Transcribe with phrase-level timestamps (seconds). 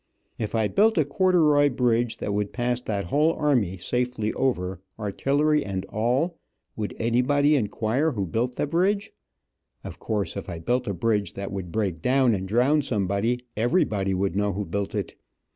[0.39, 5.63] If I built a corduroy bridge that would pass that whole army safely over, artillery
[5.63, 6.39] and all,
[6.75, 9.11] would anybody enquire who built the bridge.
[9.83, 14.15] Of course, if I built a bridge that would break down, and drown somebody, everybody
[14.15, 15.13] would know who built it.